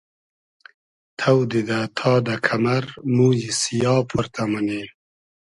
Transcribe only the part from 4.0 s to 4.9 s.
پۉرتۂ مونی